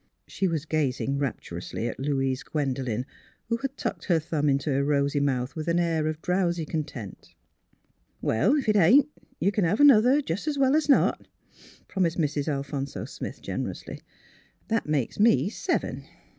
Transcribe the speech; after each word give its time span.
She 0.25 0.47
was 0.47 0.65
gazing 0.65 1.19
rapturously 1.19 1.87
at 1.87 1.99
Louise 1.99 2.41
Gwendolen, 2.41 3.05
who 3.49 3.57
had 3.57 3.77
tucked 3.77 4.05
her 4.05 4.17
thumb 4.17 4.49
into 4.49 4.71
her 4.71 4.83
rosy 4.83 5.19
mouth 5.19 5.55
with 5.55 5.67
an 5.67 5.77
air 5.77 6.07
of 6.07 6.19
drowsy 6.23 6.65
content.'' 6.65 7.35
Well, 8.19 8.55
if 8.55 8.67
it 8.67 8.75
ain't, 8.75 9.09
you 9.39 9.51
can 9.51 9.63
have 9.63 9.79
another, 9.79 10.19
jus* 10.19 10.47
as 10.47 10.57
well 10.57 10.75
as 10.75 10.89
not," 10.89 11.27
promised 11.87 12.17
Mrs. 12.17 12.47
Alphonso 12.47 13.05
Smith, 13.05 13.43
generously." 13.43 14.01
That 14.69 14.87
makes 14.87 15.19
me 15.19 15.49
seven." 15.49 16.05